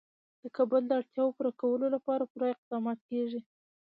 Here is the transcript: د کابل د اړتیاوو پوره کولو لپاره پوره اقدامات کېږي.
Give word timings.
د 0.41 0.43
کابل 0.57 0.81
د 0.87 0.91
اړتیاوو 0.99 1.35
پوره 1.37 1.51
کولو 1.61 1.85
لپاره 1.95 2.29
پوره 2.31 2.47
اقدامات 2.55 2.99
کېږي. 3.09 3.41